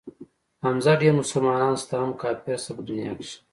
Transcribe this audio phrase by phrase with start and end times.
[0.63, 3.37] حمزه ډېر مسلمانان شته هم کافر شته په دنيا کښې.